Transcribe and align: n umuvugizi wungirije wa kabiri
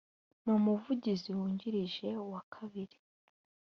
n 0.43 0.45
umuvugizi 0.57 1.29
wungirije 1.37 2.09
wa 2.31 2.41
kabiri 2.53 2.97